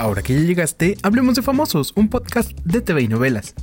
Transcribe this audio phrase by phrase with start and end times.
[0.00, 3.54] Ahora que ya llegaste, hablemos de Famosos, un podcast de TV y novelas.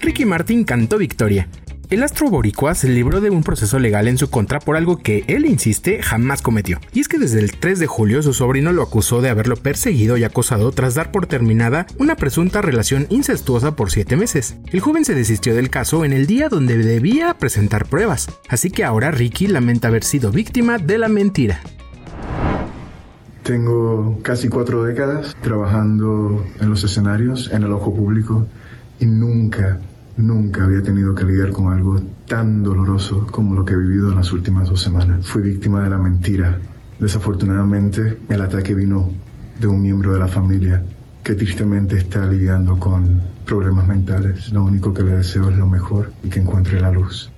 [0.00, 1.48] Ricky Martin cantó victoria.
[1.90, 5.22] El astro boricua se libró de un proceso legal en su contra por algo que
[5.28, 6.80] él insiste jamás cometió.
[6.92, 10.16] Y es que desde el 3 de julio su sobrino lo acusó de haberlo perseguido
[10.16, 14.56] y acosado tras dar por terminada una presunta relación incestuosa por 7 meses.
[14.72, 18.82] El joven se desistió del caso en el día donde debía presentar pruebas, así que
[18.82, 21.60] ahora Ricky lamenta haber sido víctima de la mentira.
[23.48, 28.46] Tengo casi cuatro décadas trabajando en los escenarios, en el ojo público,
[29.00, 29.80] y nunca
[30.18, 34.16] Nunca había tenido que lidiar con algo tan doloroso como lo que he vivido en
[34.16, 35.24] las últimas dos semanas.
[35.24, 36.58] Fui víctima de la mentira.
[36.98, 39.12] Desafortunadamente, el ataque vino
[39.60, 40.82] de un miembro de la familia
[41.22, 44.52] que tristemente está lidiando con problemas mentales.
[44.52, 47.30] Lo único que le deseo es lo mejor y que encuentre la luz.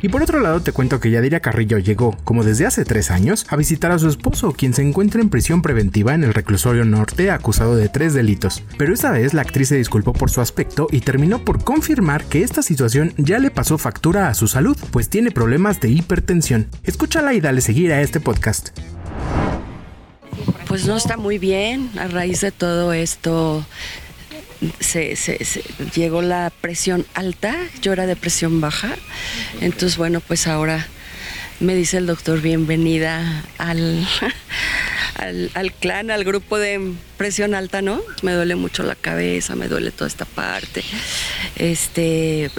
[0.00, 3.46] Y por otro lado te cuento que Yadira Carrillo llegó, como desde hace tres años,
[3.48, 7.30] a visitar a su esposo, quien se encuentra en prisión preventiva en el reclusorio norte
[7.30, 8.62] acusado de tres delitos.
[8.76, 12.42] Pero esta vez la actriz se disculpó por su aspecto y terminó por confirmar que
[12.42, 16.68] esta situación ya le pasó factura a su salud, pues tiene problemas de hipertensión.
[16.84, 18.68] Escúchala y dale seguir a este podcast.
[20.68, 23.64] Pues no está muy bien a raíz de todo esto
[24.80, 25.16] se,
[25.94, 28.90] llegó la presión alta, yo era de presión baja,
[29.60, 30.86] entonces bueno, pues ahora
[31.60, 34.06] me dice el doctor bienvenida al,
[35.18, 38.00] al, clan, al grupo de presión alta, ¿no?
[38.22, 40.82] Me duele mucho la cabeza, me duele toda esta parte.
[41.56, 42.50] Este,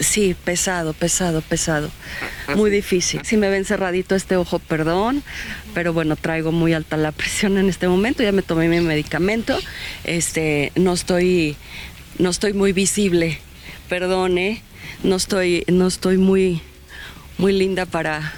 [0.00, 1.90] sí, pesado, pesado, pesado.
[2.54, 3.22] Muy difícil.
[3.24, 5.22] Si me ven cerradito este ojo, perdón,
[5.74, 9.58] pero bueno, traigo muy alta la presión en este momento, ya me tomé mi medicamento.
[10.04, 11.56] Este, no estoy,
[12.18, 13.38] no estoy muy visible,
[13.88, 14.62] perdone,
[15.02, 16.60] no estoy, no estoy muy
[17.42, 18.32] muy linda para,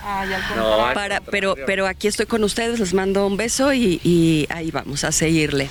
[0.94, 5.04] para pero, pero aquí estoy con ustedes, les mando un beso y, y ahí vamos
[5.04, 5.68] a seguirle.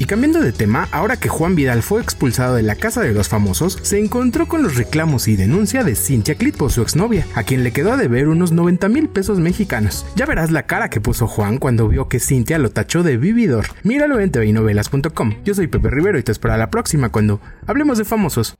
[0.00, 3.28] Y cambiando de tema, ahora que Juan Vidal fue expulsado de la casa de los
[3.28, 7.64] famosos, se encontró con los reclamos y denuncia de Cintia Clitpo, su exnovia, a quien
[7.64, 10.06] le quedó a deber unos 90 mil pesos mexicanos.
[10.14, 13.66] Ya verás la cara que puso Juan cuando vio que Cintia lo tachó de vividor.
[13.82, 15.34] Míralo en tvinovelas.com.
[15.44, 18.56] Yo soy Pepe Rivero y te espero a la próxima cuando hablemos de famosos.